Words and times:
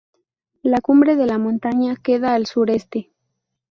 La 0.63 0.81
cumbre 0.81 1.15
de 1.15 1.27
la 1.27 1.37
montaña 1.37 1.95
queda 1.95 2.33
al 2.33 2.47
sureste. 2.47 3.11